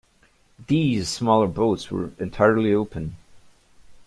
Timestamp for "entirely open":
2.17-3.17